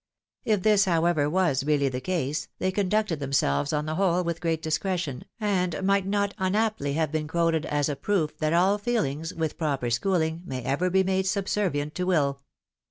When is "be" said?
10.89-11.03